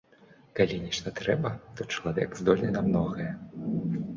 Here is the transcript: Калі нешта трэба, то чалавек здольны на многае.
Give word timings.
Калі 0.59 0.77
нешта 0.85 1.13
трэба, 1.19 1.51
то 1.81 1.87
чалавек 1.97 2.35
здольны 2.41 2.69
на 2.79 2.85
многае. 2.89 3.29